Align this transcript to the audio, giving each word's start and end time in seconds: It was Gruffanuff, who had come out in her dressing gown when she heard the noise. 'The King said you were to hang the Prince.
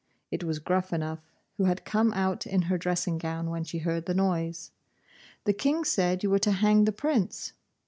It 0.31 0.43
was 0.43 0.57
Gruffanuff, 0.57 1.19
who 1.57 1.65
had 1.65 1.85
come 1.85 2.11
out 2.13 2.47
in 2.47 2.63
her 2.63 2.77
dressing 2.79 3.19
gown 3.19 3.51
when 3.51 3.63
she 3.63 3.77
heard 3.77 4.07
the 4.07 4.15
noise. 4.15 4.71
'The 5.43 5.53
King 5.53 5.83
said 5.83 6.23
you 6.23 6.31
were 6.31 6.39
to 6.39 6.53
hang 6.53 6.85
the 6.85 6.91
Prince. 6.91 7.53